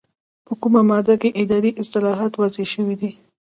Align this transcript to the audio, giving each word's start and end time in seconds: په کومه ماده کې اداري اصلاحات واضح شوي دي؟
په 0.45 0.53
کومه 0.61 0.81
ماده 0.89 1.15
کې 1.21 1.29
اداري 1.41 1.71
اصلاحات 1.83 2.31
واضح 2.35 2.63
شوي 2.73 2.95
دي؟ 3.01 3.11